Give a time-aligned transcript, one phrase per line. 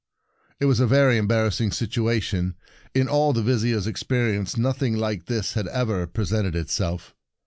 [0.59, 2.55] It was a very embarrassing situation.
[2.95, 7.13] In all the Vizier's experience nothing just like this had ever presented itself.